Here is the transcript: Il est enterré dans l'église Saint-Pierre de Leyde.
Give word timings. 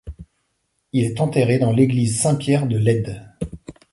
Il 0.93 1.03
est 1.05 1.21
enterré 1.21 1.59
dans 1.59 1.71
l'église 1.71 2.19
Saint-Pierre 2.19 2.65
de 2.65 2.75
Leyde. 2.75 3.21